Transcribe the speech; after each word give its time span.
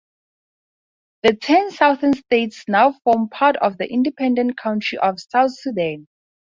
The 1.21 1.35
ten 1.35 1.69
southern 1.69 2.15
states 2.15 2.63
now 2.67 2.93
form 3.03 3.29
part 3.29 3.57
of 3.57 3.77
the 3.77 3.87
independent 3.87 4.57
country 4.57 4.97
of 4.97 5.19
South 5.21 5.51
Sudan. 5.59 6.07